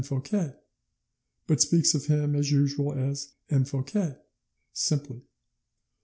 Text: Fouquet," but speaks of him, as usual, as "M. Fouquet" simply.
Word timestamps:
Fouquet," 0.03 0.55
but 1.45 1.61
speaks 1.61 1.93
of 1.93 2.07
him, 2.07 2.35
as 2.35 2.49
usual, 2.51 2.91
as 2.93 3.33
"M. 3.51 3.65
Fouquet" 3.65 4.17
simply. 4.73 5.21